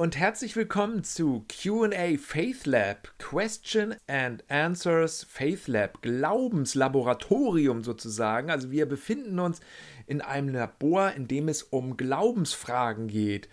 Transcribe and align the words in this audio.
und 0.00 0.16
herzlich 0.16 0.56
willkommen 0.56 1.04
zu 1.04 1.44
QA 1.46 2.16
Faith 2.18 2.64
Lab, 2.64 3.12
Question 3.18 3.94
and 4.06 4.42
Answers 4.50 5.26
Faith 5.28 5.68
Lab, 5.68 6.00
Glaubenslaboratorium 6.00 7.84
sozusagen. 7.84 8.50
Also 8.50 8.70
wir 8.70 8.86
befinden 8.86 9.38
uns 9.38 9.60
in 10.06 10.22
einem 10.22 10.54
Labor, 10.54 11.12
in 11.12 11.28
dem 11.28 11.48
es 11.48 11.62
um 11.62 11.98
Glaubensfragen 11.98 13.08
geht. 13.08 13.50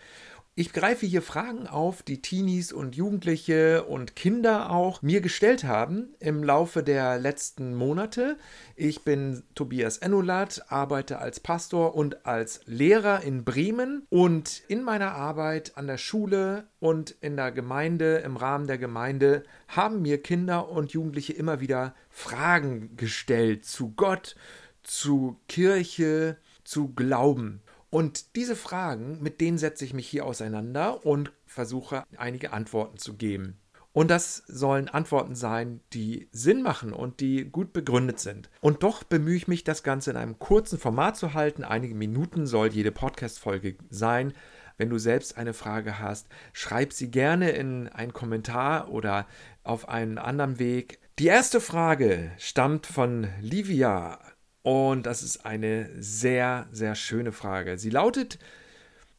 Ich 0.59 0.73
greife 0.73 1.05
hier 1.05 1.21
Fragen 1.21 1.67
auf, 1.67 2.01
die 2.01 2.19
Teenies 2.19 2.73
und 2.73 2.95
Jugendliche 2.95 3.83
und 3.83 4.15
Kinder 4.15 4.71
auch 4.71 5.03
mir 5.03 5.21
gestellt 5.21 5.65
haben 5.65 6.15
im 6.19 6.43
Laufe 6.43 6.81
der 6.81 7.19
letzten 7.19 7.75
Monate. 7.75 8.37
Ich 8.75 9.03
bin 9.03 9.43
Tobias 9.53 9.99
Ennulat, 9.99 10.65
arbeite 10.69 11.19
als 11.19 11.39
Pastor 11.39 11.93
und 11.93 12.25
als 12.25 12.61
Lehrer 12.65 13.21
in 13.21 13.43
Bremen 13.45 14.07
und 14.09 14.63
in 14.67 14.81
meiner 14.81 15.11
Arbeit 15.11 15.77
an 15.77 15.85
der 15.85 15.99
Schule 15.99 16.65
und 16.79 17.11
in 17.21 17.35
der 17.35 17.51
Gemeinde, 17.51 18.15
im 18.25 18.35
Rahmen 18.35 18.65
der 18.65 18.79
Gemeinde, 18.79 19.43
haben 19.67 20.01
mir 20.01 20.23
Kinder 20.23 20.69
und 20.69 20.91
Jugendliche 20.91 21.33
immer 21.33 21.59
wieder 21.59 21.93
Fragen 22.09 22.97
gestellt 22.97 23.63
zu 23.63 23.93
Gott, 23.95 24.35
zu 24.81 25.39
Kirche, 25.47 26.37
zu 26.63 26.95
Glauben. 26.95 27.61
Und 27.89 28.35
diese 28.35 28.55
Fragen, 28.55 29.21
mit 29.21 29.39
denen 29.39 29.57
setze 29.57 29.85
ich 29.85 29.93
mich 29.93 30.07
hier 30.07 30.25
auseinander 30.25 31.05
und 31.05 31.31
versuche 31.45 32.03
einige 32.17 32.51
Antworten 32.53 32.97
zu 32.97 33.15
geben. 33.15 33.59
Und 33.97 34.11
das 34.11 34.43
sollen 34.47 34.89
Antworten 34.89 35.33
sein, 35.33 35.79
die 35.93 36.27
Sinn 36.31 36.61
machen 36.61 36.93
und 36.93 37.19
die 37.19 37.45
gut 37.45 37.73
begründet 37.73 38.19
sind. 38.19 38.51
Und 38.61 38.83
doch 38.83 39.03
bemühe 39.03 39.35
ich 39.35 39.47
mich, 39.47 39.63
das 39.63 39.81
Ganze 39.81 40.11
in 40.11 40.17
einem 40.17 40.37
kurzen 40.37 40.77
Format 40.77 41.17
zu 41.17 41.33
halten. 41.33 41.63
Einige 41.63 41.95
Minuten 41.95 42.45
soll 42.45 42.67
jede 42.67 42.91
Podcast-Folge 42.91 43.75
sein. 43.89 44.33
Wenn 44.77 44.91
du 44.91 44.99
selbst 44.99 45.37
eine 45.37 45.53
Frage 45.53 45.97
hast, 45.97 46.27
schreib 46.53 46.93
sie 46.93 47.09
gerne 47.09 47.49
in 47.49 47.87
einen 47.87 48.13
Kommentar 48.13 48.91
oder 48.91 49.25
auf 49.63 49.89
einen 49.89 50.19
anderen 50.19 50.59
Weg. 50.59 50.99
Die 51.17 51.25
erste 51.25 51.59
Frage 51.59 52.31
stammt 52.37 52.85
von 52.85 53.27
Livia 53.41 54.19
und 54.67 55.05
das 55.05 55.23
ist 55.23 55.45
eine 55.45 55.89
sehr, 55.97 56.67
sehr 56.73 56.93
schöne 56.93 57.31
Frage. 57.31 57.77
Sie 57.77 57.89
lautet, 57.89 58.37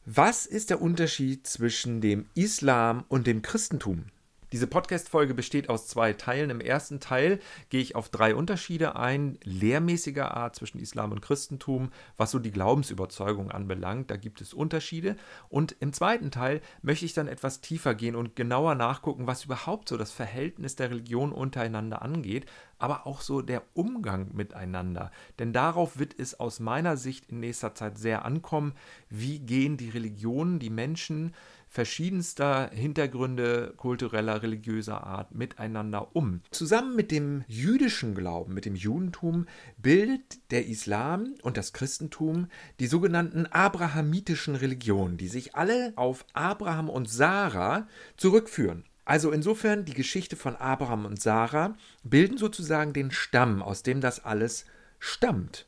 was 0.05 0.45
ist 0.45 0.69
der 0.69 0.79
Unterschied 0.79 1.47
zwischen 1.47 2.01
dem 2.01 2.27
Islam 2.35 3.03
und 3.07 3.25
dem 3.25 3.41
Christentum? 3.41 4.03
Diese 4.51 4.65
Podcast-Folge 4.65 5.35
besteht 5.35 5.69
aus 5.69 5.87
zwei 5.87 6.13
Teilen. 6.13 6.49
Im 6.49 6.59
ersten 6.59 6.99
Teil 6.99 7.39
gehe 7.69 7.81
ich 7.81 7.95
auf 7.95 8.09
drei 8.09 8.33
Unterschiede 8.33 8.95
ein, 8.95 9.37
lehrmäßiger 9.43 10.35
Art 10.35 10.55
zwischen 10.55 10.79
Islam 10.79 11.11
und 11.11 11.21
Christentum, 11.21 11.91
was 12.17 12.31
so 12.31 12.39
die 12.39 12.51
Glaubensüberzeugung 12.51 13.51
anbelangt. 13.51 14.09
Da 14.09 14.17
gibt 14.17 14.41
es 14.41 14.55
Unterschiede. 14.55 15.17
Und 15.49 15.75
im 15.79 15.93
zweiten 15.93 16.31
Teil 16.31 16.61
möchte 16.81 17.05
ich 17.05 17.13
dann 17.13 17.27
etwas 17.27 17.61
tiefer 17.61 17.93
gehen 17.93 18.15
und 18.15 18.35
genauer 18.35 18.73
nachgucken, 18.73 19.27
was 19.27 19.45
überhaupt 19.45 19.87
so 19.87 19.97
das 19.97 20.11
Verhältnis 20.11 20.75
der 20.75 20.89
Religion 20.89 21.31
untereinander 21.31 22.01
angeht, 22.01 22.47
aber 22.79 23.05
auch 23.05 23.21
so 23.21 23.41
der 23.41 23.61
Umgang 23.75 24.31
miteinander. 24.33 25.11
Denn 25.37 25.53
darauf 25.53 25.99
wird 25.99 26.17
es 26.17 26.39
aus 26.39 26.59
meiner 26.59 26.97
Sicht 26.97 27.29
in 27.29 27.39
nächster 27.39 27.75
Zeit 27.75 27.99
sehr 27.99 28.25
ankommen, 28.25 28.73
wie 29.09 29.39
gehen 29.39 29.77
die 29.77 29.89
Religionen, 29.89 30.57
die 30.57 30.71
Menschen, 30.71 31.35
verschiedenster 31.69 32.71
Hintergründe 32.73 33.73
kultureller, 33.77 34.41
religiöser 34.41 35.03
Art 35.03 35.33
miteinander 35.35 36.15
um. 36.15 36.41
Zusammen 36.49 36.95
mit 36.95 37.11
dem 37.11 37.43
jüdischen 37.47 38.15
Glauben, 38.15 38.55
mit 38.55 38.65
dem 38.65 38.75
Judentum, 38.75 39.45
bildet 39.77 40.51
der 40.51 40.65
Islam 40.65 41.35
und 41.43 41.57
das 41.57 41.71
Christentum 41.71 42.47
die 42.79 42.87
sogenannten 42.87 43.45
abrahamitischen 43.45 44.55
Religionen, 44.55 45.17
die 45.17 45.27
sich 45.27 45.55
alle 45.55 45.93
auf 45.95 46.25
Abraham 46.33 46.89
und 46.89 47.07
Sarah 47.07 47.87
zurückführen. 48.17 48.83
Also 49.05 49.31
insofern 49.31 49.85
die 49.85 49.93
Geschichte 49.93 50.35
von 50.35 50.55
Abraham 50.55 51.05
und 51.05 51.21
Sarah 51.21 51.75
bilden 52.03 52.37
sozusagen 52.37 52.93
den 52.93 53.11
Stamm, 53.11 53.61
aus 53.61 53.83
dem 53.83 54.01
das 54.01 54.25
alles 54.25 54.65
stammt. 54.99 55.67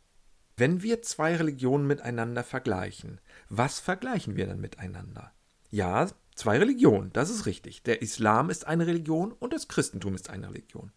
Wenn 0.57 0.83
wir 0.83 1.01
zwei 1.01 1.35
Religionen 1.35 1.87
miteinander 1.87 2.43
vergleichen, 2.43 3.19
was 3.49 3.79
vergleichen 3.79 4.35
wir 4.35 4.45
dann 4.47 4.61
miteinander? 4.61 5.31
Ja, 5.73 6.09
zwei 6.35 6.57
Religionen, 6.57 7.13
das 7.13 7.29
ist 7.29 7.45
richtig. 7.45 7.81
Der 7.83 8.01
Islam 8.01 8.49
ist 8.49 8.67
eine 8.67 8.87
Religion 8.87 9.31
und 9.31 9.53
das 9.53 9.69
Christentum 9.69 10.15
ist 10.15 10.29
eine 10.29 10.49
Religion. 10.49 10.91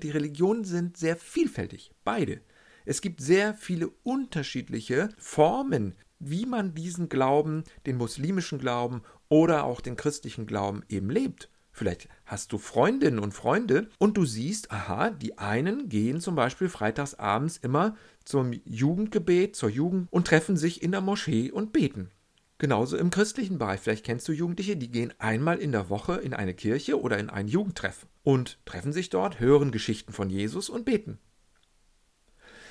Die 0.00 0.10
Religionen 0.10 0.64
sind 0.64 0.96
sehr 0.96 1.16
vielfältig, 1.16 1.90
beide. 2.04 2.40
Es 2.84 3.00
gibt 3.00 3.20
sehr 3.20 3.52
viele 3.54 3.90
unterschiedliche 4.04 5.08
Formen, 5.18 5.96
wie 6.20 6.46
man 6.46 6.72
diesen 6.72 7.08
Glauben, 7.08 7.64
den 7.84 7.96
muslimischen 7.96 8.60
Glauben 8.60 9.02
oder 9.28 9.64
auch 9.64 9.80
den 9.80 9.96
christlichen 9.96 10.46
Glauben 10.46 10.84
eben 10.88 11.10
lebt. 11.10 11.50
Vielleicht 11.72 12.08
hast 12.26 12.52
du 12.52 12.58
Freundinnen 12.58 13.18
und 13.18 13.34
Freunde 13.34 13.90
und 13.98 14.16
du 14.16 14.24
siehst, 14.24 14.70
aha, 14.70 15.10
die 15.10 15.36
einen 15.36 15.88
gehen 15.88 16.20
zum 16.20 16.36
Beispiel 16.36 16.68
freitags 16.68 17.14
abends 17.14 17.56
immer 17.56 17.96
zum 18.24 18.52
Jugendgebet, 18.64 19.56
zur 19.56 19.68
Jugend 19.68 20.06
und 20.12 20.28
treffen 20.28 20.56
sich 20.56 20.80
in 20.80 20.92
der 20.92 21.00
Moschee 21.00 21.50
und 21.50 21.72
beten. 21.72 22.12
Genauso 22.58 22.96
im 22.96 23.10
christlichen 23.10 23.58
Bereich. 23.58 23.80
Vielleicht 23.80 24.04
kennst 24.04 24.26
du 24.28 24.32
Jugendliche, 24.32 24.76
die 24.76 24.90
gehen 24.90 25.12
einmal 25.18 25.58
in 25.58 25.72
der 25.72 25.90
Woche 25.90 26.14
in 26.14 26.32
eine 26.32 26.54
Kirche 26.54 27.00
oder 27.00 27.18
in 27.18 27.28
einen 27.28 27.48
Jugendtreff 27.48 28.06
und 28.22 28.58
treffen 28.64 28.92
sich 28.92 29.10
dort, 29.10 29.40
hören 29.40 29.72
Geschichten 29.72 30.12
von 30.12 30.30
Jesus 30.30 30.70
und 30.70 30.86
beten. 30.86 31.18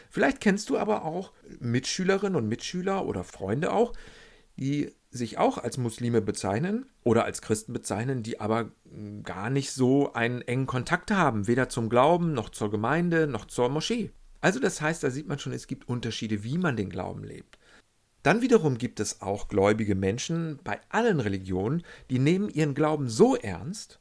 Vielleicht 0.10 0.40
kennst 0.42 0.70
du 0.70 0.78
aber 0.78 1.06
auch 1.06 1.34
Mitschülerinnen 1.60 2.36
und 2.36 2.48
Mitschüler 2.48 3.06
oder 3.06 3.24
Freunde 3.24 3.72
auch, 3.74 3.94
die 4.58 4.92
sich 5.12 5.38
auch 5.38 5.58
als 5.58 5.78
Muslime 5.78 6.22
bezeichnen 6.22 6.86
oder 7.04 7.26
als 7.26 7.42
Christen 7.42 7.74
bezeichnen, 7.74 8.24
die 8.24 8.40
aber 8.40 8.72
gar 9.24 9.50
nicht 9.50 9.72
so 9.72 10.14
einen 10.14 10.42
engen 10.42 10.66
Kontakt 10.66 11.12
haben, 11.12 11.48
weder 11.48 11.70
zum 11.70 11.90
Glauben 11.90 12.34
noch 12.34 12.50
zur 12.50 12.72
Gemeinde 12.72 13.28
noch 13.28 13.46
zur 13.46 13.70
Moschee. 13.70 14.12
Also 14.42 14.60
das 14.60 14.82
heißt, 14.82 15.04
da 15.04 15.10
sieht 15.10 15.28
man 15.28 15.40
schon, 15.40 15.54
es 15.54 15.68
gibt 15.68 15.88
Unterschiede, 15.88 16.44
wie 16.44 16.58
man 16.58 16.76
den 16.76 16.90
Glauben 16.90 17.24
lebt. 17.24 17.58
Dann 18.26 18.42
wiederum 18.42 18.80
gibt 18.80 19.00
es 19.00 19.22
auch 19.22 19.50
gläubige 19.50 19.94
Menschen 19.94 20.60
bei 20.64 20.80
allen 20.90 21.20
Religionen, 21.20 21.84
die 22.10 22.18
nehmen 22.18 22.50
ihren 22.50 22.74
Glauben 22.74 23.08
so 23.08 23.36
ernst, 23.36 24.00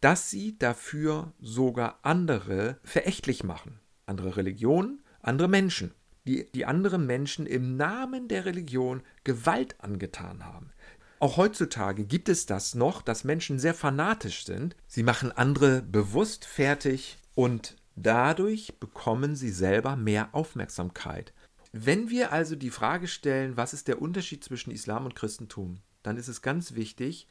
dass 0.00 0.30
sie 0.30 0.58
dafür 0.58 1.32
sogar 1.38 2.00
andere 2.02 2.80
verächtlich 2.82 3.44
machen. 3.44 3.78
Andere 4.04 4.36
Religionen, 4.36 5.00
andere 5.20 5.46
Menschen, 5.46 5.94
die, 6.26 6.50
die 6.50 6.66
anderen 6.66 7.06
Menschen 7.06 7.46
im 7.46 7.76
Namen 7.76 8.26
der 8.26 8.46
Religion 8.46 9.00
Gewalt 9.22 9.76
angetan 9.78 10.44
haben. 10.44 10.72
Auch 11.20 11.36
heutzutage 11.36 12.06
gibt 12.06 12.28
es 12.28 12.46
das 12.46 12.74
noch, 12.74 13.00
dass 13.00 13.22
Menschen 13.22 13.60
sehr 13.60 13.74
fanatisch 13.74 14.44
sind. 14.44 14.74
Sie 14.88 15.04
machen 15.04 15.30
andere 15.30 15.82
bewusst 15.82 16.46
fertig 16.46 17.16
und 17.36 17.76
dadurch 17.94 18.80
bekommen 18.80 19.36
sie 19.36 19.50
selber 19.50 19.94
mehr 19.94 20.30
Aufmerksamkeit. 20.32 21.32
Wenn 21.72 22.10
wir 22.10 22.32
also 22.32 22.56
die 22.56 22.70
Frage 22.70 23.06
stellen, 23.06 23.56
was 23.56 23.72
ist 23.72 23.86
der 23.86 24.02
Unterschied 24.02 24.42
zwischen 24.42 24.72
Islam 24.72 25.04
und 25.04 25.14
Christentum, 25.14 25.78
dann 26.02 26.16
ist 26.16 26.26
es 26.26 26.42
ganz 26.42 26.74
wichtig, 26.74 27.28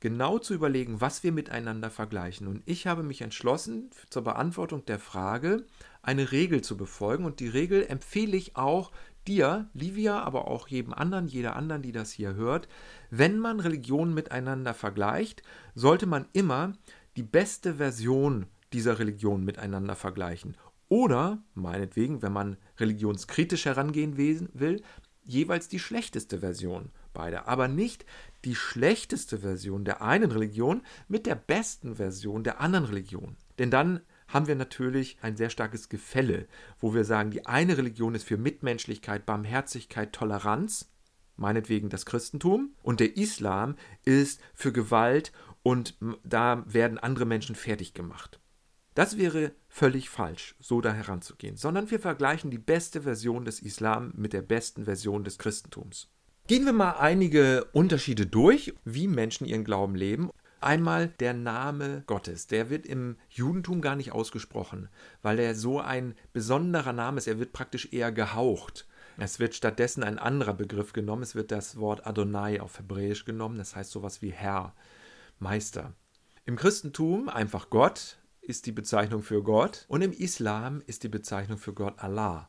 genau 0.00 0.38
zu 0.38 0.54
überlegen, 0.54 1.00
was 1.02 1.22
wir 1.22 1.30
miteinander 1.30 1.90
vergleichen. 1.90 2.46
Und 2.46 2.62
ich 2.64 2.86
habe 2.86 3.02
mich 3.02 3.20
entschlossen, 3.20 3.90
zur 4.08 4.22
Beantwortung 4.22 4.84
der 4.86 4.98
Frage 4.98 5.66
eine 6.00 6.32
Regel 6.32 6.62
zu 6.62 6.76
befolgen. 6.78 7.26
Und 7.26 7.38
die 7.38 7.48
Regel 7.48 7.86
empfehle 7.86 8.36
ich 8.36 8.56
auch 8.56 8.92
dir, 9.28 9.68
Livia, 9.74 10.20
aber 10.20 10.48
auch 10.48 10.68
jedem 10.68 10.94
anderen, 10.94 11.28
jeder 11.28 11.54
anderen, 11.54 11.82
die 11.82 11.92
das 11.92 12.10
hier 12.10 12.34
hört. 12.34 12.68
Wenn 13.10 13.38
man 13.38 13.60
Religionen 13.60 14.14
miteinander 14.14 14.72
vergleicht, 14.72 15.42
sollte 15.74 16.06
man 16.06 16.26
immer 16.32 16.72
die 17.16 17.22
beste 17.22 17.74
Version 17.74 18.46
dieser 18.72 18.98
Religion 18.98 19.44
miteinander 19.44 19.96
vergleichen 19.96 20.56
oder, 20.92 21.42
meinetwegen, 21.54 22.20
wenn 22.20 22.34
man 22.34 22.58
religionskritisch 22.76 23.64
herangehen 23.64 24.18
will, 24.18 24.82
jeweils 25.24 25.66
die 25.68 25.78
schlechteste 25.78 26.40
Version 26.40 26.90
beider, 27.14 27.48
aber 27.48 27.66
nicht 27.66 28.04
die 28.44 28.54
schlechteste 28.54 29.38
Version 29.38 29.86
der 29.86 30.02
einen 30.02 30.30
Religion 30.30 30.82
mit 31.08 31.24
der 31.24 31.34
besten 31.34 31.96
Version 31.96 32.44
der 32.44 32.60
anderen 32.60 32.84
Religion. 32.84 33.38
Denn 33.58 33.70
dann 33.70 34.02
haben 34.28 34.48
wir 34.48 34.54
natürlich 34.54 35.16
ein 35.22 35.34
sehr 35.34 35.48
starkes 35.48 35.88
Gefälle, 35.88 36.46
wo 36.78 36.92
wir 36.92 37.06
sagen, 37.06 37.30
die 37.30 37.46
eine 37.46 37.78
Religion 37.78 38.14
ist 38.14 38.24
für 38.24 38.36
Mitmenschlichkeit, 38.36 39.24
Barmherzigkeit, 39.24 40.12
Toleranz, 40.12 40.92
meinetwegen 41.36 41.88
das 41.88 42.04
Christentum, 42.04 42.74
und 42.82 43.00
der 43.00 43.16
Islam 43.16 43.76
ist 44.04 44.42
für 44.52 44.74
Gewalt 44.74 45.32
und 45.62 45.96
da 46.22 46.64
werden 46.66 46.98
andere 46.98 47.24
Menschen 47.24 47.54
fertig 47.54 47.94
gemacht. 47.94 48.41
Das 48.94 49.16
wäre 49.16 49.52
völlig 49.68 50.10
falsch, 50.10 50.54
so 50.60 50.80
da 50.80 50.92
heranzugehen, 50.92 51.56
sondern 51.56 51.90
wir 51.90 51.98
vergleichen 51.98 52.50
die 52.50 52.58
beste 52.58 53.02
Version 53.02 53.44
des 53.44 53.60
Islam 53.60 54.12
mit 54.16 54.32
der 54.32 54.42
besten 54.42 54.84
Version 54.84 55.24
des 55.24 55.38
Christentums. 55.38 56.08
Gehen 56.46 56.66
wir 56.66 56.72
mal 56.72 56.96
einige 56.98 57.64
Unterschiede 57.72 58.26
durch, 58.26 58.74
wie 58.84 59.08
Menschen 59.08 59.46
ihren 59.46 59.64
Glauben 59.64 59.94
leben. 59.94 60.30
Einmal 60.60 61.08
der 61.08 61.34
Name 61.34 62.04
Gottes, 62.06 62.46
der 62.46 62.68
wird 62.68 62.86
im 62.86 63.16
Judentum 63.30 63.80
gar 63.80 63.96
nicht 63.96 64.12
ausgesprochen, 64.12 64.88
weil 65.22 65.38
er 65.38 65.54
so 65.54 65.80
ein 65.80 66.14
besonderer 66.32 66.92
Name 66.92 67.18
ist, 67.18 67.26
er 67.26 67.38
wird 67.38 67.52
praktisch 67.52 67.92
eher 67.92 68.12
gehaucht. 68.12 68.86
Es 69.18 69.38
wird 69.38 69.54
stattdessen 69.54 70.02
ein 70.02 70.18
anderer 70.18 70.54
Begriff 70.54 70.92
genommen. 70.92 71.22
Es 71.22 71.34
wird 71.34 71.50
das 71.50 71.76
Wort 71.78 72.06
Adonai 72.06 72.60
auf 72.60 72.78
Hebräisch 72.78 73.24
genommen. 73.24 73.58
Das 73.58 73.76
heißt 73.76 73.90
sowas 73.90 74.22
wie 74.22 74.32
Herr, 74.32 74.74
Meister. 75.38 75.92
Im 76.44 76.56
Christentum 76.56 77.28
einfach 77.28 77.70
Gott 77.70 78.18
ist 78.42 78.66
die 78.66 78.72
Bezeichnung 78.72 79.22
für 79.22 79.42
Gott 79.42 79.86
und 79.88 80.02
im 80.02 80.12
Islam 80.12 80.82
ist 80.86 81.04
die 81.04 81.08
Bezeichnung 81.08 81.58
für 81.58 81.72
Gott 81.72 81.98
Allah. 81.98 82.48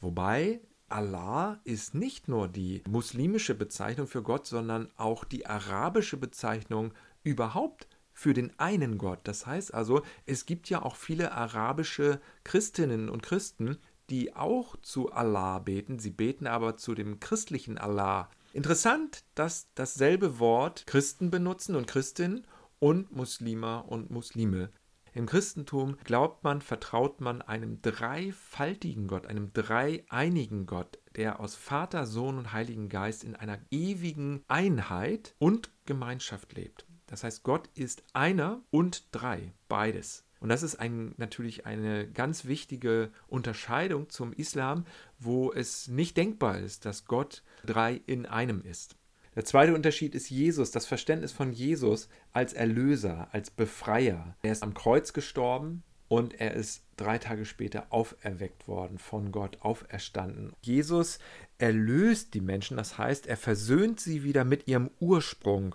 Wobei 0.00 0.60
Allah 0.88 1.60
ist 1.64 1.94
nicht 1.94 2.28
nur 2.28 2.48
die 2.48 2.82
muslimische 2.88 3.54
Bezeichnung 3.54 4.06
für 4.06 4.22
Gott, 4.22 4.46
sondern 4.46 4.88
auch 4.96 5.24
die 5.24 5.46
arabische 5.46 6.16
Bezeichnung 6.16 6.92
überhaupt 7.22 7.88
für 8.12 8.34
den 8.34 8.58
einen 8.58 8.98
Gott. 8.98 9.20
Das 9.24 9.46
heißt 9.46 9.74
also, 9.74 10.02
es 10.26 10.46
gibt 10.46 10.68
ja 10.68 10.82
auch 10.82 10.96
viele 10.96 11.32
arabische 11.32 12.20
Christinnen 12.44 13.08
und 13.08 13.22
Christen, 13.22 13.78
die 14.10 14.36
auch 14.36 14.76
zu 14.82 15.10
Allah 15.12 15.58
beten. 15.58 15.98
Sie 15.98 16.10
beten 16.10 16.46
aber 16.46 16.76
zu 16.76 16.94
dem 16.94 17.20
christlichen 17.20 17.78
Allah. 17.78 18.28
Interessant, 18.52 19.24
dass 19.34 19.68
dasselbe 19.74 20.38
Wort 20.38 20.86
Christen 20.86 21.30
benutzen 21.30 21.74
und 21.74 21.86
Christinnen 21.86 22.46
und 22.78 23.12
Muslime 23.12 23.82
und 23.84 24.10
Muslime. 24.10 24.70
Im 25.14 25.26
Christentum 25.26 25.96
glaubt 26.04 26.42
man, 26.42 26.62
vertraut 26.62 27.20
man 27.20 27.42
einem 27.42 27.82
dreifaltigen 27.82 29.08
Gott, 29.08 29.26
einem 29.26 29.52
dreieinigen 29.52 30.64
Gott, 30.64 30.98
der 31.16 31.38
aus 31.38 31.54
Vater, 31.54 32.06
Sohn 32.06 32.38
und 32.38 32.52
Heiligen 32.52 32.88
Geist 32.88 33.22
in 33.22 33.36
einer 33.36 33.58
ewigen 33.70 34.42
Einheit 34.48 35.34
und 35.38 35.70
Gemeinschaft 35.84 36.54
lebt. 36.54 36.86
Das 37.06 37.24
heißt, 37.24 37.42
Gott 37.42 37.68
ist 37.74 38.02
einer 38.14 38.62
und 38.70 39.08
drei, 39.12 39.52
beides. 39.68 40.24
Und 40.40 40.48
das 40.48 40.62
ist 40.62 40.76
ein, 40.76 41.14
natürlich 41.18 41.66
eine 41.66 42.10
ganz 42.10 42.46
wichtige 42.46 43.12
Unterscheidung 43.28 44.08
zum 44.08 44.32
Islam, 44.32 44.86
wo 45.18 45.52
es 45.52 45.88
nicht 45.88 46.16
denkbar 46.16 46.58
ist, 46.58 46.86
dass 46.86 47.04
Gott 47.04 47.42
drei 47.64 48.00
in 48.06 48.24
einem 48.24 48.62
ist. 48.62 48.96
Der 49.34 49.44
zweite 49.46 49.74
Unterschied 49.74 50.14
ist 50.14 50.28
Jesus, 50.28 50.70
das 50.70 50.84
Verständnis 50.84 51.32
von 51.32 51.52
Jesus 51.52 52.08
als 52.32 52.52
Erlöser, 52.52 53.28
als 53.32 53.50
Befreier. 53.50 54.36
Er 54.42 54.52
ist 54.52 54.62
am 54.62 54.74
Kreuz 54.74 55.14
gestorben 55.14 55.82
und 56.08 56.38
er 56.38 56.52
ist 56.52 56.84
drei 56.98 57.16
Tage 57.16 57.46
später 57.46 57.86
auferweckt 57.88 58.68
worden, 58.68 58.98
von 58.98 59.32
Gott 59.32 59.56
auferstanden. 59.62 60.52
Jesus 60.60 61.18
erlöst 61.56 62.34
die 62.34 62.42
Menschen, 62.42 62.76
das 62.76 62.98
heißt, 62.98 63.26
er 63.26 63.38
versöhnt 63.38 64.00
sie 64.00 64.22
wieder 64.22 64.44
mit 64.44 64.68
ihrem 64.68 64.90
Ursprung. 65.00 65.74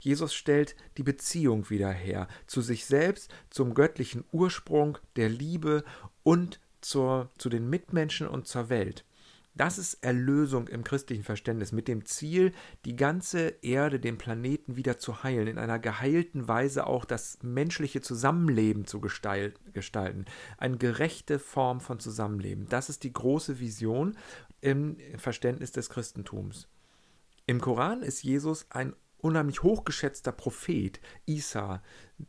Jesus 0.00 0.34
stellt 0.34 0.74
die 0.96 1.02
Beziehung 1.02 1.68
wieder 1.68 1.90
her 1.90 2.28
zu 2.46 2.62
sich 2.62 2.86
selbst, 2.86 3.30
zum 3.50 3.74
göttlichen 3.74 4.24
Ursprung 4.32 4.96
der 5.16 5.28
Liebe 5.28 5.84
und 6.22 6.60
zur, 6.80 7.30
zu 7.36 7.50
den 7.50 7.68
Mitmenschen 7.68 8.26
und 8.26 8.46
zur 8.46 8.70
Welt. 8.70 9.04
Das 9.56 9.78
ist 9.78 10.02
Erlösung 10.02 10.66
im 10.66 10.82
christlichen 10.82 11.22
Verständnis 11.22 11.70
mit 11.70 11.86
dem 11.86 12.04
Ziel, 12.04 12.52
die 12.84 12.96
ganze 12.96 13.54
Erde, 13.62 14.00
den 14.00 14.18
Planeten 14.18 14.76
wieder 14.76 14.98
zu 14.98 15.22
heilen, 15.22 15.46
in 15.46 15.58
einer 15.58 15.78
geheilten 15.78 16.48
Weise 16.48 16.88
auch 16.88 17.04
das 17.04 17.38
menschliche 17.42 18.00
Zusammenleben 18.00 18.84
zu 18.84 19.00
gestalten. 19.00 20.24
Eine 20.58 20.76
gerechte 20.76 21.38
Form 21.38 21.80
von 21.80 22.00
Zusammenleben. 22.00 22.68
Das 22.68 22.88
ist 22.88 23.04
die 23.04 23.12
große 23.12 23.60
Vision 23.60 24.16
im 24.60 24.96
Verständnis 25.18 25.70
des 25.70 25.88
Christentums. 25.88 26.68
Im 27.46 27.60
Koran 27.60 28.02
ist 28.02 28.24
Jesus 28.24 28.66
ein 28.70 28.96
unheimlich 29.18 29.62
hochgeschätzter 29.62 30.32
Prophet, 30.32 31.00
Isa, 31.26 31.82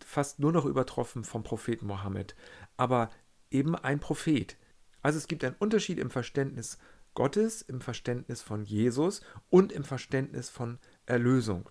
fast 0.05 0.39
nur 0.39 0.51
noch 0.51 0.65
übertroffen 0.65 1.23
vom 1.23 1.43
Propheten 1.43 1.87
Mohammed, 1.87 2.35
aber 2.77 3.09
eben 3.49 3.75
ein 3.75 3.99
Prophet. 3.99 4.57
Also 5.01 5.17
es 5.17 5.27
gibt 5.27 5.43
einen 5.43 5.55
Unterschied 5.59 5.99
im 5.99 6.09
Verständnis 6.09 6.77
Gottes, 7.15 7.63
im 7.63 7.81
Verständnis 7.81 8.41
von 8.41 8.63
Jesus 8.63 9.21
und 9.49 9.71
im 9.71 9.83
Verständnis 9.83 10.49
von 10.49 10.77
Erlösung. 11.07 11.69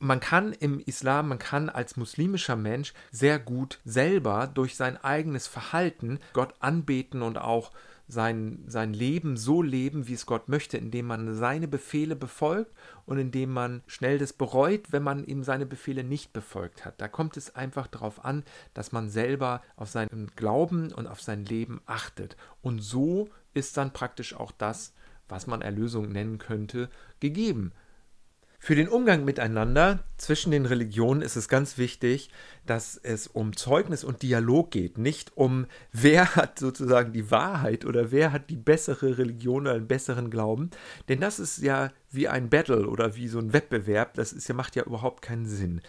Man 0.00 0.20
kann 0.20 0.52
im 0.52 0.80
Islam, 0.80 1.28
man 1.28 1.38
kann 1.38 1.68
als 1.68 1.96
muslimischer 1.96 2.56
Mensch 2.56 2.94
sehr 3.10 3.38
gut 3.38 3.80
selber 3.84 4.46
durch 4.46 4.76
sein 4.76 4.96
eigenes 4.96 5.46
Verhalten 5.46 6.20
Gott 6.32 6.54
anbeten 6.60 7.22
und 7.22 7.38
auch 7.38 7.72
sein, 8.08 8.64
sein 8.66 8.94
Leben 8.94 9.36
so 9.36 9.62
leben, 9.62 10.08
wie 10.08 10.14
es 10.14 10.24
Gott 10.24 10.48
möchte, 10.48 10.78
indem 10.78 11.06
man 11.06 11.34
seine 11.34 11.68
Befehle 11.68 12.16
befolgt 12.16 12.72
und 13.04 13.18
indem 13.18 13.52
man 13.52 13.82
schnell 13.86 14.18
das 14.18 14.32
bereut, 14.32 14.90
wenn 14.90 15.02
man 15.02 15.24
ihm 15.24 15.44
seine 15.44 15.66
Befehle 15.66 16.02
nicht 16.02 16.32
befolgt 16.32 16.84
hat. 16.84 17.00
Da 17.00 17.06
kommt 17.06 17.36
es 17.36 17.54
einfach 17.54 17.86
darauf 17.86 18.24
an, 18.24 18.44
dass 18.72 18.92
man 18.92 19.10
selber 19.10 19.62
auf 19.76 19.90
seinen 19.90 20.30
Glauben 20.36 20.92
und 20.92 21.06
auf 21.06 21.20
sein 21.20 21.44
Leben 21.44 21.80
achtet. 21.84 22.36
Und 22.62 22.80
so 22.80 23.28
ist 23.54 23.76
dann 23.76 23.92
praktisch 23.92 24.34
auch 24.34 24.52
das, 24.52 24.92
was 25.28 25.46
man 25.46 25.62
Erlösung 25.62 26.10
nennen 26.10 26.38
könnte, 26.38 26.88
gegeben. 27.20 27.72
Für 28.60 28.74
den 28.74 28.88
Umgang 28.88 29.24
miteinander 29.24 30.02
zwischen 30.16 30.50
den 30.50 30.66
Religionen 30.66 31.22
ist 31.22 31.36
es 31.36 31.48
ganz 31.48 31.78
wichtig, 31.78 32.28
dass 32.66 32.96
es 32.96 33.28
um 33.28 33.56
Zeugnis 33.56 34.02
und 34.02 34.22
Dialog 34.22 34.72
geht, 34.72 34.98
nicht 34.98 35.36
um 35.36 35.66
wer 35.92 36.34
hat 36.34 36.58
sozusagen 36.58 37.12
die 37.12 37.30
Wahrheit 37.30 37.84
oder 37.84 38.10
wer 38.10 38.32
hat 38.32 38.50
die 38.50 38.56
bessere 38.56 39.16
Religion 39.16 39.62
oder 39.62 39.74
einen 39.74 39.86
besseren 39.86 40.28
Glauben, 40.28 40.70
denn 41.08 41.20
das 41.20 41.38
ist 41.38 41.58
ja 41.58 41.92
wie 42.10 42.26
ein 42.26 42.50
Battle 42.50 42.88
oder 42.88 43.14
wie 43.14 43.28
so 43.28 43.38
ein 43.38 43.52
Wettbewerb, 43.52 44.14
das 44.14 44.32
ist 44.32 44.48
ja 44.48 44.54
macht 44.54 44.74
ja 44.74 44.82
überhaupt 44.82 45.22
keinen 45.22 45.46
Sinn. 45.46 45.80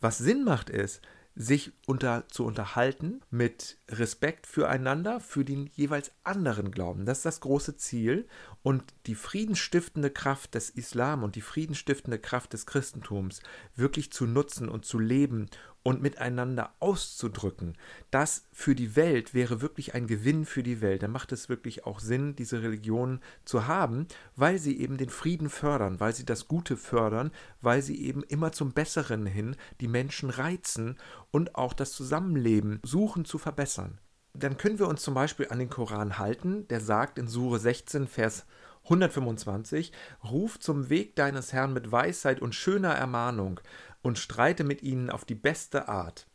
Was 0.00 0.18
Sinn 0.18 0.44
macht 0.44 0.68
ist, 0.68 1.00
sich 1.40 1.70
unter, 1.86 2.26
zu 2.28 2.44
unterhalten 2.44 3.20
mit 3.30 3.78
Respekt 3.88 4.44
füreinander, 4.44 5.20
für 5.20 5.44
den 5.44 5.70
jeweils 5.72 6.10
anderen 6.24 6.72
Glauben. 6.72 7.06
Das 7.06 7.18
ist 7.18 7.26
das 7.26 7.40
große 7.40 7.76
Ziel. 7.76 8.26
Und 8.64 8.82
die 9.06 9.14
friedensstiftende 9.14 10.10
Kraft 10.10 10.56
des 10.56 10.68
Islam 10.68 11.22
und 11.22 11.36
die 11.36 11.40
friedensstiftende 11.40 12.18
Kraft 12.18 12.54
des 12.54 12.66
Christentums 12.66 13.40
wirklich 13.76 14.10
zu 14.10 14.26
nutzen 14.26 14.68
und 14.68 14.84
zu 14.84 14.98
leben 14.98 15.48
und 15.82 16.02
miteinander 16.02 16.74
auszudrücken, 16.80 17.76
das 18.10 18.46
für 18.52 18.74
die 18.74 18.96
Welt 18.96 19.34
wäre 19.34 19.60
wirklich 19.60 19.94
ein 19.94 20.06
Gewinn 20.06 20.44
für 20.44 20.62
die 20.62 20.80
Welt. 20.80 21.02
Da 21.02 21.08
macht 21.08 21.32
es 21.32 21.48
wirklich 21.48 21.86
auch 21.86 22.00
Sinn, 22.00 22.36
diese 22.36 22.62
Religion 22.62 23.20
zu 23.44 23.66
haben, 23.66 24.06
weil 24.36 24.58
sie 24.58 24.80
eben 24.80 24.98
den 24.98 25.08
Frieden 25.08 25.48
fördern, 25.48 26.00
weil 26.00 26.14
sie 26.14 26.24
das 26.24 26.48
Gute 26.48 26.76
fördern, 26.76 27.30
weil 27.60 27.82
sie 27.82 28.04
eben 28.04 28.22
immer 28.22 28.52
zum 28.52 28.72
Besseren 28.72 29.26
hin 29.26 29.56
die 29.80 29.88
Menschen 29.88 30.30
reizen 30.30 30.98
und 31.30 31.54
auch 31.54 31.72
das 31.72 31.92
Zusammenleben 31.92 32.80
suchen 32.82 33.24
zu 33.24 33.38
verbessern. 33.38 33.98
Dann 34.34 34.56
können 34.56 34.78
wir 34.78 34.88
uns 34.88 35.02
zum 35.02 35.14
Beispiel 35.14 35.48
an 35.48 35.58
den 35.58 35.70
Koran 35.70 36.18
halten, 36.18 36.68
der 36.68 36.80
sagt 36.80 37.18
in 37.18 37.28
Sure 37.28 37.58
16, 37.58 38.06
Vers 38.06 38.46
125, 38.84 39.92
Ruf 40.24 40.58
zum 40.58 40.88
Weg 40.88 41.14
deines 41.16 41.52
Herrn 41.52 41.72
mit 41.72 41.92
Weisheit 41.92 42.40
und 42.40 42.54
schöner 42.54 42.94
Ermahnung 42.94 43.60
und 44.02 44.18
streite 44.18 44.64
mit 44.64 44.82
ihnen 44.82 45.10
auf 45.10 45.24
die 45.24 45.34
beste 45.34 45.88
Art. 45.88 46.26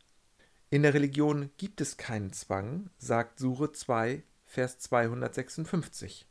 In 0.70 0.82
der 0.82 0.94
Religion 0.94 1.50
gibt 1.56 1.80
es 1.80 1.96
keinen 1.96 2.32
Zwang, 2.32 2.90
sagt 2.98 3.38
Sure 3.38 3.72
2, 3.72 4.22
Vers 4.44 4.78
256. 4.78 6.26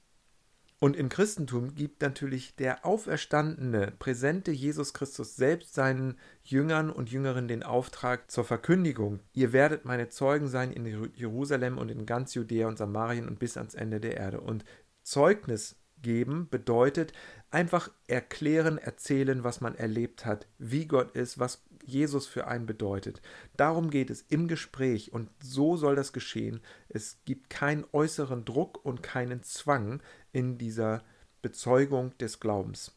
Und 0.84 0.98
im 0.98 1.08
Christentum 1.08 1.76
gibt 1.76 2.02
natürlich 2.02 2.58
der 2.58 2.86
auferstandene, 2.86 3.94
präsente 4.00 4.52
Jesus 4.52 4.94
Christus 4.94 5.38
selbst 5.38 5.74
seinen 5.74 6.18
Jüngern 6.44 6.90
und 6.90 7.10
Jüngerinnen 7.10 7.48
den 7.48 7.64
Auftrag 7.64 8.30
zur 8.30 8.44
Verkündigung. 8.44 9.22
Ihr 9.32 9.54
werdet 9.54 9.86
meine 9.86 10.10
Zeugen 10.10 10.50
sein 10.50 10.74
in 10.74 10.86
Jerusalem 11.16 11.78
und 11.78 11.90
in 11.90 12.06
ganz 12.06 12.34
Judäa 12.34 12.68
und 12.68 12.78
Samarien 12.78 13.30
und 13.30 13.40
bis 13.40 13.56
ans 13.56 13.76
Ende 13.76 14.02
der 14.02 14.18
Erde. 14.18 14.42
Und 14.42 14.66
Zeugnis 15.04 15.78
geben 16.02 16.50
bedeutet 16.50 17.14
einfach 17.54 17.92
erklären, 18.08 18.78
erzählen, 18.78 19.44
was 19.44 19.62
man 19.62 19.76
erlebt 19.76 20.26
hat, 20.26 20.48
wie 20.58 20.88
Gott 20.88 21.12
ist, 21.12 21.40
was 21.40 21.64
Jesus 21.86 22.26
für 22.26 22.48
einen 22.48 22.66
bedeutet. 22.66 23.22
Darum 23.58 23.90
geht 23.90 24.10
es 24.10 24.22
im 24.30 24.48
Gespräch 24.48 25.14
und 25.14 25.30
so 25.42 25.78
soll 25.78 25.96
das 25.96 26.14
geschehen. 26.14 26.62
Es 26.90 27.20
gibt 27.26 27.50
keinen 27.50 27.86
äußeren 27.92 28.46
Druck 28.46 28.84
und 28.84 29.04
keinen 29.04 29.44
Zwang 29.44 30.02
in 30.32 30.58
dieser 30.58 31.04
Bezeugung 31.42 32.18
des 32.18 32.40
Glaubens. 32.40 32.94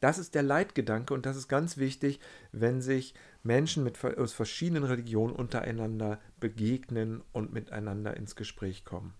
Das 0.00 0.18
ist 0.18 0.34
der 0.34 0.42
Leitgedanke 0.42 1.14
und 1.14 1.26
das 1.26 1.36
ist 1.36 1.48
ganz 1.48 1.78
wichtig, 1.78 2.20
wenn 2.52 2.82
sich 2.82 3.14
Menschen 3.42 3.82
mit, 3.82 4.04
aus 4.04 4.34
verschiedenen 4.34 4.84
Religionen 4.84 5.34
untereinander 5.34 6.20
begegnen 6.38 7.22
und 7.32 7.52
miteinander 7.52 8.16
ins 8.16 8.36
Gespräch 8.36 8.84
kommen. 8.84 9.14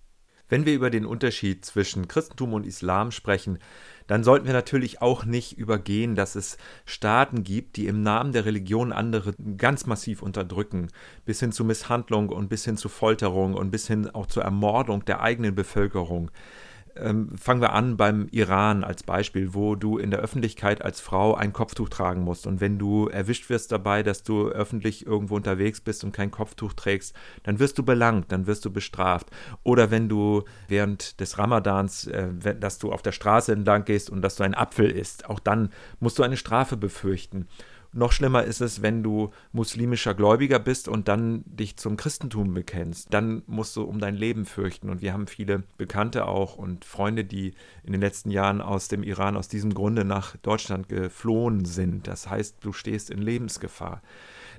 Wenn 0.49 0.65
wir 0.65 0.75
über 0.75 0.91
den 0.91 1.07
Unterschied 1.07 1.65
zwischen 1.65 2.07
Christentum 2.07 2.53
und 2.53 2.67
Islam 2.67 3.11
sprechen, 3.11 3.59
dann 4.07 4.23
sollten 4.23 4.47
wir 4.47 4.53
natürlich 4.53 5.03
auch 5.03 5.25
nicht 5.25 5.59
übergehen, 5.59 6.15
dass 6.15 6.37
es 6.37 6.57
Staaten 6.85 7.43
gibt, 7.43 7.77
die 7.77 7.89
im 7.89 8.03
Namen 8.03 8.33
der 8.33 8.45
Religion 8.45 8.93
andere 8.93 9.35
ganz 9.57 9.87
massiv 9.87 10.23
unterdrücken, 10.23 10.89
bis 11.25 11.41
hin 11.41 11.51
zu 11.51 11.65
Misshandlung 11.65 12.29
und 12.29 12.49
bis 12.49 12.65
hin 12.65 12.77
zu 12.77 12.89
Folterung 12.89 13.55
und 13.55 13.73
bis 13.73 13.89
hin 13.89 14.09
auch 14.09 14.27
zur 14.27 14.45
Ermordung 14.45 15.05
der 15.05 15.21
eigenen 15.21 15.57
Bevölkerung. 15.57 16.31
Ähm, 16.99 17.37
fangen 17.37 17.61
wir 17.61 17.73
an 17.73 17.97
beim 17.97 18.29
Iran 18.31 18.85
als 18.85 19.03
Beispiel, 19.03 19.55
wo 19.55 19.75
du 19.75 19.99
in 19.99 20.11
der 20.11 20.21
Öffentlichkeit 20.21 20.83
als 20.83 21.01
Frau 21.01 21.35
ein 21.35 21.53
Kopftuch 21.53 21.89
tragen 21.89 22.23
musst. 22.23 22.47
Und 22.47 22.61
wenn 22.61 22.79
du 22.79 23.09
erwischt 23.09 23.49
wirst 23.51 23.73
dabei, 23.73 24.03
dass 24.03 24.23
du 24.23 24.49
öffentlich 24.49 25.07
irgendwo 25.07 25.37
unterwegs 25.37 25.81
bist 25.81 26.05
und 26.05 26.13
kein 26.13 26.31
Kopftuch 26.31 26.73
trägst, 26.73 27.15
dann 27.43 27.59
wirst 27.59 27.79
du 27.79 27.83
belangt, 27.83 28.33
dann 28.33 28.47
wirst 28.47 28.65
du 28.65 28.71
bestraft. 28.71 29.31
Oder 29.63 29.91
wenn 29.91 30.09
du 30.09 30.45
während 30.69 31.21
des 31.21 31.39
Ramadans, 31.39 32.07
äh, 32.07 32.29
dass 32.59 32.79
du 32.79 32.93
auf 32.93 33.03
der 33.03 33.13
Straße 33.13 33.53
entlang 33.53 33.85
gehst 33.85 34.11
und 34.11 34.23
dass 34.23 34.37
du 34.37 34.43
einen 34.43 34.55
Apfel 34.55 34.91
isst, 34.91 35.29
auch 35.29 35.41
dann 35.41 35.71
musst 36.01 36.19
du 36.19 36.23
eine 36.23 36.37
Strafe 36.37 36.77
befürchten. 36.77 37.47
Noch 37.97 38.13
schlimmer 38.13 38.45
ist 38.45 38.61
es, 38.61 38.83
wenn 38.83 39.03
du 39.03 39.31
muslimischer 39.53 40.13
Gläubiger 40.13 40.59
bist 40.59 40.87
und 40.87 41.09
dann 41.09 41.45
dich 41.47 41.79
zum 41.79 41.97
Christentum 41.97 42.53
bekennst. 42.53 43.09
Dann 43.15 43.43
musst 43.47 43.75
du 43.75 43.85
um 43.85 44.01
dein 44.01 44.15
Leben 44.15 44.45
fürchten. 44.45 44.91
Und 44.91 45.01
wir 45.01 45.15
haben 45.15 45.27
viele 45.27 45.63
Bekannte 45.79 46.27
auch 46.27 46.57
und 46.57 46.85
Freunde, 46.85 47.25
die 47.25 47.55
in 47.85 47.93
den 47.93 48.03
letzten 48.03 48.31
Jahren 48.31 48.61
aus 48.61 48.89
dem 48.89 49.03
Iran 49.03 49.35
aus 49.35 49.49
diesem 49.49 49.73
Grunde 49.73 50.05
nach 50.05 50.37
Deutschland 50.37 50.91
geflohen 50.91 51.65
sind. 51.65 52.07
Das 52.07 52.29
heißt, 52.29 52.59
du 52.61 52.75
stehst 52.75 53.09
in 53.09 53.23
Lebensgefahr. 53.23 54.03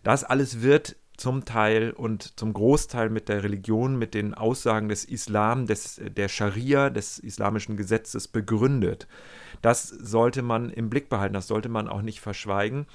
Das 0.01 0.23
alles 0.23 0.63
wird 0.63 0.95
zum 1.15 1.45
Teil 1.45 1.91
und 1.91 2.39
zum 2.39 2.53
Großteil 2.53 3.09
mit 3.09 3.27
der 3.29 3.43
Religion, 3.43 3.97
mit 3.97 4.13
den 4.13 4.33
Aussagen 4.35 4.87
des 4.87 5.03
Islam, 5.03 5.65
des, 5.65 5.99
der 6.15 6.27
Scharia, 6.27 6.91
des 6.91 7.17
islamischen 7.17 7.75
Gesetzes 7.75 8.27
begründet. 8.27 9.07
Das 9.63 9.87
sollte 9.87 10.43
man 10.43 10.69
im 10.69 10.91
Blick 10.91 11.09
behalten, 11.09 11.33
das 11.33 11.47
sollte 11.47 11.69
man 11.69 11.87
auch 11.87 12.03
nicht 12.03 12.21
verschweigen 12.21 12.85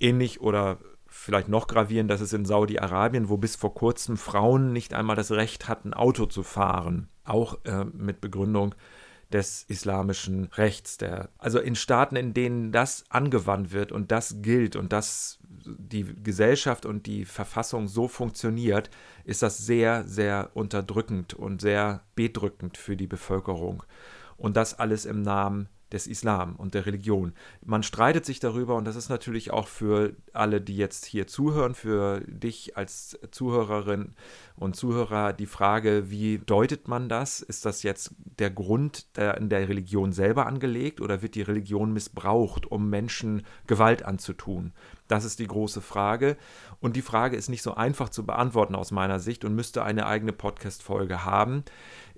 ähnlich 0.00 0.40
oder 0.40 0.78
vielleicht 1.06 1.48
noch 1.48 1.66
gravierend, 1.66 2.10
dass 2.10 2.20
es 2.20 2.32
in 2.32 2.44
Saudi-Arabien, 2.44 3.28
wo 3.28 3.36
bis 3.36 3.56
vor 3.56 3.74
kurzem 3.74 4.16
Frauen 4.16 4.72
nicht 4.72 4.94
einmal 4.94 5.16
das 5.16 5.30
Recht 5.30 5.68
hatten, 5.68 5.94
Auto 5.94 6.26
zu 6.26 6.42
fahren, 6.42 7.08
auch 7.24 7.64
äh, 7.64 7.84
mit 7.84 8.20
Begründung 8.20 8.74
des 9.32 9.64
islamischen 9.64 10.44
Rechts. 10.54 10.98
Der, 10.98 11.30
also 11.38 11.58
in 11.58 11.74
Staaten, 11.74 12.16
in 12.16 12.34
denen 12.34 12.72
das 12.72 13.04
angewandt 13.10 13.72
wird 13.72 13.92
und 13.92 14.10
das 14.10 14.36
gilt 14.40 14.76
und 14.76 14.92
das 14.92 15.38
die 15.42 16.04
Gesellschaft 16.22 16.86
und 16.86 17.06
die 17.06 17.24
Verfassung 17.24 17.88
so 17.88 18.08
funktioniert, 18.08 18.90
ist 19.24 19.42
das 19.42 19.58
sehr, 19.58 20.06
sehr 20.06 20.50
unterdrückend 20.54 21.34
und 21.34 21.60
sehr 21.60 22.02
bedrückend 22.14 22.78
für 22.78 22.96
die 22.96 23.06
Bevölkerung. 23.06 23.82
Und 24.36 24.56
das 24.56 24.78
alles 24.78 25.04
im 25.04 25.22
Namen 25.22 25.68
des 25.92 26.06
Islam 26.06 26.56
und 26.56 26.74
der 26.74 26.86
Religion. 26.86 27.32
Man 27.64 27.82
streitet 27.82 28.24
sich 28.24 28.40
darüber 28.40 28.76
und 28.76 28.84
das 28.84 28.96
ist 28.96 29.08
natürlich 29.08 29.50
auch 29.50 29.68
für 29.68 30.14
alle, 30.32 30.60
die 30.60 30.76
jetzt 30.76 31.04
hier 31.04 31.26
zuhören, 31.26 31.74
für 31.74 32.20
dich 32.26 32.76
als 32.76 33.18
Zuhörerin 33.30 34.14
und 34.56 34.76
Zuhörer 34.76 35.32
die 35.32 35.46
Frage, 35.46 36.10
wie 36.10 36.38
deutet 36.38 36.88
man 36.88 37.08
das? 37.08 37.40
Ist 37.40 37.64
das 37.64 37.82
jetzt 37.82 38.14
der 38.38 38.50
Grund 38.50 39.16
der, 39.16 39.36
in 39.36 39.48
der 39.48 39.68
Religion 39.68 40.12
selber 40.12 40.46
angelegt 40.46 41.00
oder 41.00 41.22
wird 41.22 41.34
die 41.34 41.42
Religion 41.42 41.92
missbraucht, 41.92 42.66
um 42.66 42.90
Menschen 42.90 43.42
Gewalt 43.66 44.04
anzutun? 44.04 44.72
Das 45.08 45.24
ist 45.24 45.38
die 45.38 45.46
große 45.46 45.80
Frage. 45.80 46.36
Und 46.80 46.94
die 46.94 47.02
Frage 47.02 47.36
ist 47.36 47.48
nicht 47.48 47.62
so 47.62 47.74
einfach 47.74 48.10
zu 48.10 48.26
beantworten 48.26 48.74
aus 48.74 48.90
meiner 48.90 49.18
Sicht 49.18 49.44
und 49.44 49.54
müsste 49.54 49.82
eine 49.82 50.06
eigene 50.06 50.32
Podcast-Folge 50.32 51.24
haben. 51.24 51.64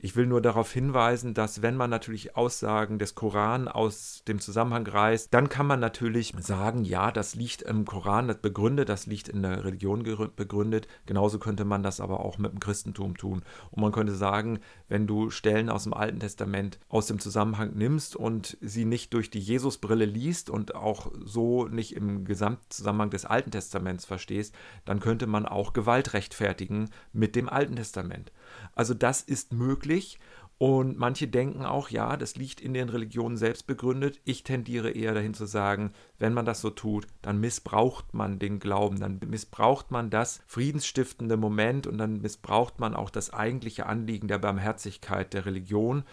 Ich 0.02 0.16
will 0.16 0.26
nur 0.26 0.40
darauf 0.40 0.72
hinweisen, 0.72 1.34
dass 1.34 1.60
wenn 1.60 1.76
man 1.76 1.90
natürlich 1.90 2.34
Aussagen 2.34 2.98
des 2.98 3.14
Koran 3.14 3.68
aus 3.68 4.22
dem 4.26 4.40
Zusammenhang 4.40 4.86
reißt, 4.86 5.34
dann 5.34 5.50
kann 5.50 5.66
man 5.66 5.78
natürlich 5.78 6.32
sagen, 6.38 6.84
ja, 6.84 7.12
das 7.12 7.34
liegt 7.34 7.60
im 7.60 7.84
Koran 7.84 8.26
das 8.26 8.38
begründet, 8.38 8.88
das 8.88 9.04
liegt 9.04 9.28
in 9.28 9.42
der 9.42 9.62
Religion 9.62 10.02
begründet. 10.36 10.88
Genauso 11.04 11.38
könnte 11.38 11.66
man 11.66 11.82
das 11.82 12.00
aber 12.00 12.20
auch 12.20 12.38
mit 12.38 12.50
dem 12.50 12.60
Christentum 12.60 13.14
tun. 13.14 13.42
Und 13.70 13.82
man 13.82 13.92
könnte 13.92 14.14
sagen, 14.14 14.60
wenn 14.88 15.06
du 15.06 15.28
Stellen 15.28 15.68
aus 15.68 15.84
dem 15.84 15.92
Alten 15.92 16.20
Testament 16.20 16.78
aus 16.88 17.06
dem 17.06 17.18
Zusammenhang 17.18 17.74
nimmst 17.74 18.16
und 18.16 18.56
sie 18.62 18.86
nicht 18.86 19.12
durch 19.12 19.28
die 19.28 19.38
Jesusbrille 19.38 20.06
liest 20.06 20.48
und 20.48 20.74
auch 20.74 21.12
so 21.22 21.68
nicht 21.68 21.94
im 21.94 22.24
Gesamtzusammenhang 22.24 23.10
des 23.10 23.26
Alten 23.26 23.50
Testaments 23.50 24.06
verstehst, 24.06 24.54
dann 24.86 24.98
könnte 24.98 25.26
man 25.26 25.44
auch 25.44 25.74
Gewalt 25.74 26.14
rechtfertigen 26.14 26.88
mit 27.12 27.36
dem 27.36 27.50
Alten 27.50 27.76
Testament. 27.76 28.32
Also 28.74 28.94
das 28.94 29.22
ist 29.22 29.52
möglich 29.52 30.18
und 30.62 30.98
manche 30.98 31.26
denken 31.26 31.64
auch, 31.64 31.88
ja, 31.88 32.18
das 32.18 32.36
liegt 32.36 32.60
in 32.60 32.74
den 32.74 32.90
Religionen 32.90 33.38
selbst 33.38 33.66
begründet. 33.66 34.20
Ich 34.24 34.42
tendiere 34.44 34.90
eher 34.90 35.14
dahin 35.14 35.32
zu 35.32 35.46
sagen, 35.46 35.94
wenn 36.18 36.34
man 36.34 36.44
das 36.44 36.60
so 36.60 36.68
tut, 36.68 37.06
dann 37.22 37.40
missbraucht 37.40 38.12
man 38.12 38.38
den 38.38 38.58
Glauben, 38.58 39.00
dann 39.00 39.20
missbraucht 39.26 39.90
man 39.90 40.10
das 40.10 40.42
friedensstiftende 40.46 41.38
Moment 41.38 41.86
und 41.86 41.96
dann 41.96 42.20
missbraucht 42.20 42.78
man 42.78 42.94
auch 42.94 43.08
das 43.08 43.32
eigentliche 43.32 43.86
Anliegen 43.86 44.28
der 44.28 44.36
Barmherzigkeit 44.36 45.32
der 45.32 45.46
Religion 45.46 46.04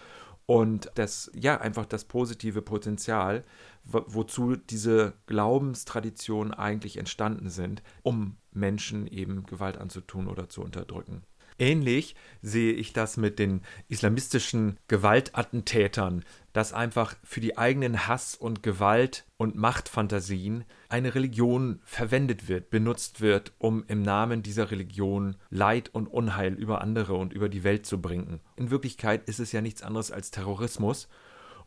und 0.46 0.92
das, 0.96 1.30
ja, 1.36 1.60
einfach 1.60 1.86
das 1.86 2.06
positive 2.06 2.62
Potenzial, 2.62 3.44
wozu 3.84 4.56
diese 4.56 5.12
Glaubenstraditionen 5.26 6.54
eigentlich 6.54 6.96
entstanden 6.96 7.50
sind, 7.50 7.84
um 8.02 8.38
Menschen 8.54 9.08
eben 9.08 9.46
Gewalt 9.46 9.78
anzutun 9.78 10.30
oder 10.30 10.48
zu 10.48 10.62
unterdrücken. 10.62 11.24
Ähnlich 11.60 12.16
sehe 12.42 12.74
ich 12.74 12.94
das 12.94 13.18
mit 13.18 13.40
den 13.40 13.62
islamistischen 13.88 14.78
Gewaltattentätern, 14.88 16.24
dass 16.54 16.74
einfach 16.74 17.16
für 17.24 17.42
die 17.42 17.58
eigenen 17.58 18.08
Hass- 18.08 18.36
und 18.36 18.62
Gewalt- 18.62 19.26
und 19.38 19.56
Machtfantasien 19.56 20.66
eine 20.90 21.16
Religion 21.16 21.82
verwendet 21.84 22.48
wird, 22.48 22.70
benutzt 22.70 23.22
wird, 23.22 23.54
um 23.58 23.84
im 23.88 24.02
Namen 24.02 24.44
dieser 24.44 24.72
Religion 24.72 25.36
Leid 25.50 25.90
und 25.94 26.08
Unheil 26.08 26.54
über 26.54 26.82
andere 26.82 27.16
und 27.16 27.34
über 27.34 27.50
die 27.50 27.64
Welt 27.64 27.86
zu 27.86 28.02
bringen. 28.02 28.40
In 28.56 28.70
Wirklichkeit 28.70 29.28
ist 29.28 29.40
es 29.40 29.52
ja 29.52 29.62
nichts 29.62 29.82
anderes 29.82 30.12
als 30.12 30.32
Terrorismus 30.32 31.08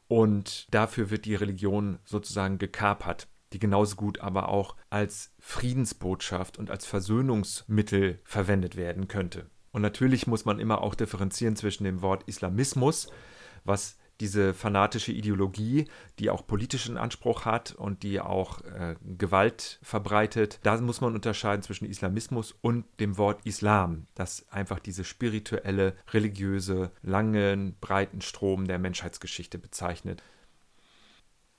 und 0.07 0.67
dafür 0.73 1.11
wird 1.11 1.25
die 1.25 1.35
Religion 1.35 1.99
sozusagen 2.05 2.59
gekapert 2.59 3.29
die 3.53 3.59
genauso 3.59 3.97
gut 3.97 4.21
aber 4.21 4.49
auch 4.49 4.77
als 4.91 5.33
Friedensbotschaft 5.39 6.59
und 6.59 6.71
als 6.71 6.87
Versöhnungsmittel 6.87 8.21
verwendet 8.25 8.77
werden 8.77 9.09
könnte. 9.09 9.51
Und 9.73 9.83
natürlich 9.83 10.27
muss 10.27 10.45
man 10.45 10.59
immer 10.59 10.83
auch 10.83 10.95
differenzieren 10.95 11.57
zwischen 11.57 11.85
dem 11.85 12.03
Wort 12.03 12.25
Islamismus, 12.27 13.09
was 13.65 13.97
diese 14.21 14.53
fanatische 14.53 15.13
Ideologie, 15.13 15.87
die 16.19 16.31
auch 16.31 16.47
politischen 16.47 16.99
Anspruch 16.99 17.47
hat 17.47 17.73
und 17.73 18.03
die 18.03 18.21
auch 18.21 18.61
äh, 18.63 18.97
Gewalt 19.17 19.79
verbreitet, 19.83 20.61
da 20.63 20.79
muss 20.81 21.01
man 21.01 21.15
unterscheiden 21.15 21.63
zwischen 21.63 21.87
Islamismus 21.87 22.55
und 22.61 22.85
dem 23.01 23.17
Wort 23.17 23.41
Islam, 23.45 24.07
das 24.15 24.47
einfach 24.51 24.79
diese 24.79 25.05
spirituelle, 25.05 25.97
religiöse, 26.13 26.93
langen, 27.03 27.77
breiten 27.81 28.21
Strom 28.21 28.67
der 28.67 28.79
Menschheitsgeschichte 28.79 29.59
bezeichnet. 29.59 30.23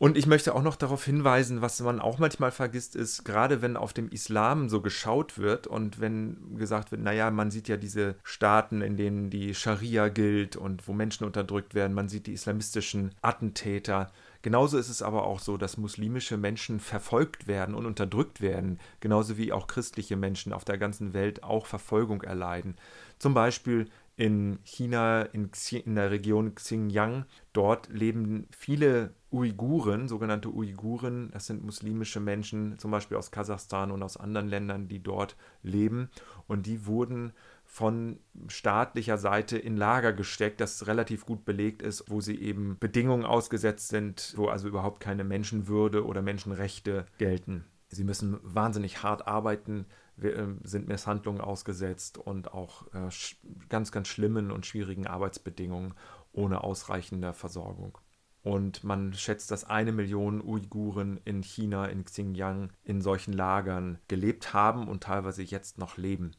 Und 0.01 0.17
ich 0.17 0.25
möchte 0.25 0.55
auch 0.55 0.63
noch 0.63 0.77
darauf 0.77 1.05
hinweisen, 1.05 1.61
was 1.61 1.79
man 1.79 1.99
auch 1.99 2.17
manchmal 2.17 2.49
vergisst, 2.49 2.95
ist, 2.95 3.23
gerade 3.23 3.61
wenn 3.61 3.77
auf 3.77 3.93
dem 3.93 4.09
Islam 4.09 4.67
so 4.67 4.81
geschaut 4.81 5.37
wird 5.37 5.67
und 5.67 5.99
wenn 5.99 6.57
gesagt 6.57 6.91
wird, 6.91 7.03
naja, 7.03 7.29
man 7.29 7.51
sieht 7.51 7.67
ja 7.67 7.77
diese 7.77 8.15
Staaten, 8.23 8.81
in 8.81 8.97
denen 8.97 9.29
die 9.29 9.53
Scharia 9.53 10.07
gilt 10.07 10.55
und 10.55 10.87
wo 10.87 10.93
Menschen 10.93 11.27
unterdrückt 11.27 11.75
werden, 11.75 11.93
man 11.93 12.09
sieht 12.09 12.25
die 12.25 12.33
islamistischen 12.33 13.13
Attentäter. 13.21 14.11
Genauso 14.41 14.79
ist 14.79 14.89
es 14.89 15.03
aber 15.03 15.27
auch 15.27 15.39
so, 15.39 15.55
dass 15.55 15.77
muslimische 15.77 16.35
Menschen 16.35 16.79
verfolgt 16.79 17.45
werden 17.45 17.75
und 17.75 17.85
unterdrückt 17.85 18.41
werden, 18.41 18.79
genauso 19.01 19.37
wie 19.37 19.53
auch 19.53 19.67
christliche 19.67 20.15
Menschen 20.15 20.51
auf 20.51 20.65
der 20.65 20.79
ganzen 20.79 21.13
Welt 21.13 21.43
auch 21.43 21.67
Verfolgung 21.67 22.23
erleiden. 22.23 22.75
Zum 23.19 23.35
Beispiel 23.35 23.85
in 24.17 24.59
China, 24.63 25.23
in, 25.23 25.49
in 25.71 25.95
der 25.95 26.11
Region 26.11 26.53
Xinjiang. 26.55 27.25
Dort 27.53 27.89
leben 27.89 28.47
viele 28.51 29.13
Uiguren, 29.31 30.07
sogenannte 30.07 30.49
Uiguren. 30.49 31.31
Das 31.31 31.47
sind 31.47 31.63
muslimische 31.63 32.19
Menschen, 32.19 32.77
zum 32.77 32.91
Beispiel 32.91 33.17
aus 33.17 33.31
Kasachstan 33.31 33.91
und 33.91 34.03
aus 34.03 34.17
anderen 34.17 34.47
Ländern, 34.47 34.87
die 34.87 35.01
dort 35.01 35.37
leben. 35.63 36.09
Und 36.47 36.65
die 36.65 36.85
wurden 36.85 37.33
von 37.63 38.19
staatlicher 38.49 39.17
Seite 39.17 39.57
in 39.57 39.77
Lager 39.77 40.11
gesteckt, 40.11 40.59
das 40.59 40.87
relativ 40.87 41.25
gut 41.25 41.45
belegt 41.45 41.81
ist, 41.81 42.03
wo 42.09 42.19
sie 42.19 42.35
eben 42.35 42.77
Bedingungen 42.79 43.25
ausgesetzt 43.25 43.87
sind, 43.87 44.33
wo 44.35 44.47
also 44.47 44.67
überhaupt 44.67 44.99
keine 44.99 45.23
Menschenwürde 45.23 46.05
oder 46.05 46.21
Menschenrechte 46.21 47.05
gelten. 47.17 47.63
Sie 47.87 48.03
müssen 48.03 48.39
wahnsinnig 48.43 49.03
hart 49.03 49.25
arbeiten, 49.27 49.85
sind 50.63 50.87
Misshandlungen 50.87 51.41
ausgesetzt 51.41 52.17
und 52.17 52.53
auch 52.53 52.87
äh, 52.93 53.09
ganz, 53.69 53.91
ganz 53.91 54.07
schlimmen 54.07 54.51
und 54.51 54.65
schwierigen 54.65 55.07
Arbeitsbedingungen 55.07 55.93
ohne 56.33 56.63
ausreichende 56.63 57.33
Versorgung. 57.33 57.97
Und 58.43 58.83
man 58.83 59.13
schätzt, 59.13 59.51
dass 59.51 59.65
eine 59.65 59.91
Million 59.91 60.41
Uiguren 60.41 61.19
in 61.25 61.43
China, 61.43 61.85
in 61.85 62.05
Xinjiang, 62.05 62.71
in 62.83 63.01
solchen 63.01 63.33
Lagern 63.33 63.99
gelebt 64.07 64.53
haben 64.53 64.87
und 64.87 65.03
teilweise 65.03 65.43
jetzt 65.43 65.77
noch 65.77 65.97
leben. 65.97 66.31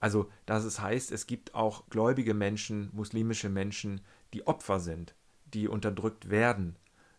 Also, 0.00 0.30
das 0.46 0.64
es 0.64 0.80
heißt, 0.80 1.12
es 1.12 1.26
gibt 1.26 1.54
auch 1.54 1.88
gläubige 1.88 2.34
Menschen, 2.34 2.90
muslimische 2.92 3.48
Menschen, 3.48 4.00
die 4.32 4.46
Opfer 4.46 4.80
sind, 4.80 5.14
die 5.52 5.68
unterdrückt 5.68 6.30
werden. 6.30 6.76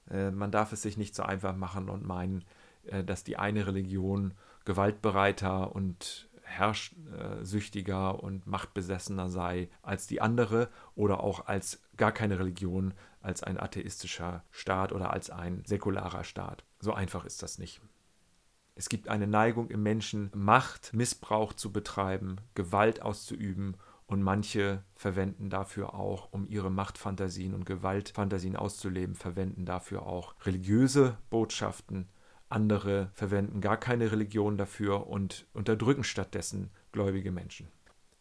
Äh, 0.10 0.32
man 0.32 0.52
darf 0.52 0.72
es 0.72 0.82
sich 0.82 0.98
nicht 0.98 1.16
so 1.16 1.24
einfach 1.24 1.56
machen 1.56 1.90
und 1.90 2.06
meinen, 2.06 2.44
äh, 2.84 3.04
dass 3.04 3.24
die 3.24 3.38
eine 3.38 3.68
Religion 3.68 4.34
gewaltbereiter 4.66 5.76
und 5.76 6.30
herrschsüchtiger 6.44 8.22
und 8.22 8.46
machtbesessener 8.46 9.30
sei 9.30 9.70
als 9.82 10.08
die 10.08 10.22
andere 10.22 10.70
oder 10.96 11.22
auch 11.22 11.48
als 11.48 11.82
gar 11.98 12.12
keine 12.12 12.40
Religion, 12.40 12.94
als 13.22 13.44
ein 13.44 13.60
atheistischer 13.60 14.44
Staat 14.52 14.92
oder 14.92 15.12
als 15.12 15.30
ein 15.30 15.64
säkularer 15.66 16.24
Staat. 16.24 16.66
So 16.80 16.94
einfach 16.94 17.26
ist 17.26 17.42
das 17.42 17.58
nicht. 17.58 17.82
Es 18.76 18.90
gibt 18.90 19.08
eine 19.10 19.28
Neigung 19.28 19.70
im 19.70 19.84
Menschen, 19.84 20.32
Macht, 20.34 20.94
Missbrauch 20.94 21.54
zu 21.54 21.72
betreiben, 21.72 22.38
Gewalt 22.56 23.02
auszuüben 23.02 23.78
und 24.08 24.24
manche 24.24 24.84
verwenden 24.96 25.50
dafür 25.50 25.94
auch, 25.94 26.32
um 26.32 26.48
ihre 26.48 26.72
Machtfantasien 26.72 27.54
und 27.54 27.66
Gewaltfantasien 27.66 28.56
auszuleben, 28.56 29.16
verwenden 29.16 29.66
dafür 29.66 30.06
auch 30.06 30.36
religiöse 30.46 31.18
Botschaften. 31.30 32.10
Andere 32.52 33.10
verwenden 33.14 33.62
gar 33.62 33.78
keine 33.78 34.12
Religion 34.12 34.58
dafür 34.58 35.08
und 35.08 35.46
unterdrücken 35.54 36.04
stattdessen 36.04 36.70
gläubige 36.92 37.32
Menschen. 37.32 37.68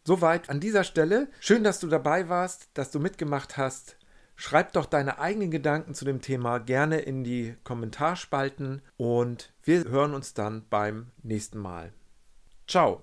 Soweit 0.04 0.48
an 0.48 0.60
dieser 0.60 0.84
Stelle. 0.84 1.28
Schön, 1.40 1.62
dass 1.62 1.80
du 1.80 1.86
dabei 1.86 2.28
warst, 2.28 2.68
dass 2.74 2.90
du 2.90 3.00
mitgemacht 3.00 3.56
hast. 3.56 3.96
Schreib 4.34 4.72
doch 4.72 4.86
deine 4.86 5.18
eigenen 5.18 5.50
Gedanken 5.50 5.92
zu 5.92 6.06
dem 6.06 6.22
Thema 6.22 6.58
gerne 6.58 7.00
in 7.00 7.24
die 7.24 7.56
Kommentarspalten 7.62 8.80
und 8.96 9.52
wir 9.62 9.84
hören 9.84 10.14
uns 10.14 10.32
dann 10.32 10.64
beim 10.70 11.08
nächsten 11.22 11.58
Mal. 11.58 11.92
Ciao. 12.66 13.02